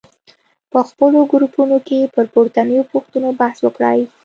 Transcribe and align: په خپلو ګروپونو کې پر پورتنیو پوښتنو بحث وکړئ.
په 0.71 0.79
خپلو 0.89 1.19
ګروپونو 1.31 1.77
کې 1.87 2.11
پر 2.13 2.25
پورتنیو 2.33 2.89
پوښتنو 2.93 3.29
بحث 3.39 3.57
وکړئ. 3.63 3.99